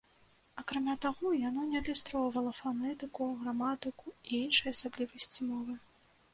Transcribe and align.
Акрамя 0.61 0.95
таго, 1.05 1.33
яно 1.49 1.65
не 1.73 1.77
адлюстроўвала 1.81 2.55
фанетыку, 2.61 3.29
граматыку 3.45 4.07
і 4.29 4.43
іншыя 4.49 4.77
асаблівасці 4.77 5.39
мовы. 5.55 5.81